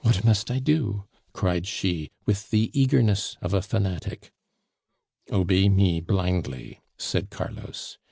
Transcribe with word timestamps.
"What 0.00 0.24
must 0.24 0.50
I 0.50 0.58
do?" 0.58 1.04
cried 1.32 1.68
she, 1.68 2.10
with 2.26 2.50
the 2.50 2.68
eagerness 2.76 3.36
of 3.40 3.54
a 3.54 3.62
fanatic. 3.62 4.32
"Obey 5.30 5.68
me 5.68 6.00
blindly," 6.00 6.80
said 6.98 7.30
Carlos. 7.30 7.96